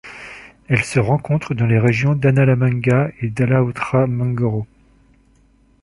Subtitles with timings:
[0.67, 4.65] Elle se rencontre dans les régions d'Analamanga et d'Alaotra-Mangoro.